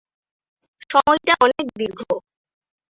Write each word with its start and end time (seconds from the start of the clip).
সময়টা 0.89 1.33
অনেক 1.45 1.65
দীর্ঘ। 1.79 2.01